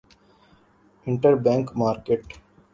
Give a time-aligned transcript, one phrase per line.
[1.07, 2.23] inter bank market